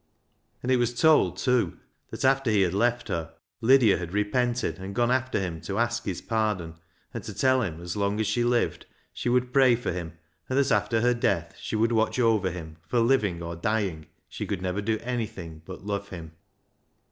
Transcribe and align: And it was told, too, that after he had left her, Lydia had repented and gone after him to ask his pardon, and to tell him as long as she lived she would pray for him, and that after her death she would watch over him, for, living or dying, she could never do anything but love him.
And 0.63 0.71
it 0.71 0.77
was 0.77 0.99
told, 0.99 1.37
too, 1.37 1.77
that 2.09 2.25
after 2.25 2.49
he 2.49 2.61
had 2.63 2.73
left 2.73 3.07
her, 3.09 3.35
Lydia 3.61 3.99
had 3.99 4.13
repented 4.13 4.79
and 4.79 4.95
gone 4.95 5.11
after 5.11 5.39
him 5.39 5.61
to 5.61 5.77
ask 5.77 6.05
his 6.05 6.23
pardon, 6.23 6.73
and 7.13 7.23
to 7.23 7.35
tell 7.35 7.61
him 7.61 7.79
as 7.79 7.95
long 7.95 8.19
as 8.19 8.25
she 8.25 8.43
lived 8.43 8.87
she 9.13 9.29
would 9.29 9.53
pray 9.53 9.75
for 9.75 9.91
him, 9.91 10.13
and 10.49 10.57
that 10.57 10.71
after 10.71 11.01
her 11.01 11.13
death 11.13 11.55
she 11.59 11.75
would 11.75 11.91
watch 11.91 12.17
over 12.17 12.49
him, 12.49 12.77
for, 12.87 12.99
living 12.99 13.43
or 13.43 13.55
dying, 13.55 14.07
she 14.27 14.47
could 14.47 14.63
never 14.63 14.81
do 14.81 14.97
anything 15.03 15.61
but 15.65 15.85
love 15.85 16.09
him. 16.09 16.31